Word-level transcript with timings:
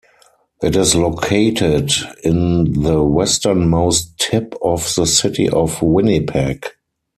It 0.63 0.75
is 0.75 0.95
located 0.95 1.91
in 2.23 2.81
the 2.81 3.03
westernmost 3.03 4.17
tip 4.17 4.55
of 4.59 4.81
the 4.95 5.05
City 5.05 5.47
of 5.47 5.79
Winnipeg. 5.83 6.65